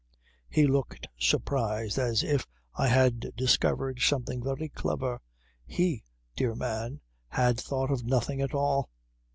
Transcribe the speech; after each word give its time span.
He 0.49 0.65
looked 0.65 1.07
surprised 1.19 1.99
as 1.99 2.23
if 2.23 2.47
I 2.73 2.87
had 2.87 3.35
discovered 3.35 3.99
something 4.01 4.43
very 4.43 4.67
clever. 4.67 5.21
He, 5.67 6.01
dear 6.35 6.55
man, 6.55 7.01
had 7.27 7.59
thought 7.59 7.91
of 7.91 8.03
nothing 8.03 8.41
at 8.41 8.55
all. 8.55 8.89